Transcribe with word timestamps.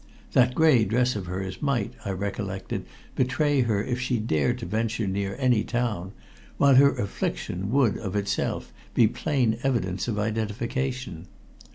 That 0.33 0.55
gray 0.55 0.83
dress 0.83 1.15
of 1.15 1.27
hers 1.27 1.61
might, 1.61 1.93
I 2.05 2.09
recollected, 2.09 2.87
betray 3.15 3.61
her 3.61 3.83
if 3.83 3.99
she 3.99 4.17
dared 4.17 4.57
to 4.57 4.65
venture 4.65 5.05
near 5.05 5.35
any 5.37 5.63
town, 5.63 6.11
while 6.57 6.73
her 6.73 6.95
affliction 6.97 7.69
would, 7.69 7.99
of 7.99 8.15
itself, 8.15 8.73
be 8.95 9.05
plain 9.07 9.59
evidence 9.61 10.07
of 10.07 10.17
identification. 10.17 11.27